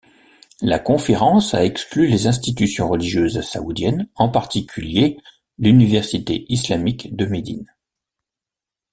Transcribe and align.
La 0.63 0.79
conférence 0.79 1.53
a 1.53 1.63
exclu 1.63 2.07
les 2.07 2.25
institutions 2.25 2.87
religieuses 2.89 3.39
saoudiennes, 3.41 4.07
en 4.15 4.29
particulier 4.29 5.19
l'université 5.59 6.51
islamique 6.51 7.15
de 7.15 7.27
Médine. 7.27 7.71